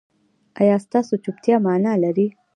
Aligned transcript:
ایا 0.61 0.75
ستاسو 0.85 1.13
چوپتیا 1.23 1.55
معنی 1.65 1.93
لري؟ 2.03 2.27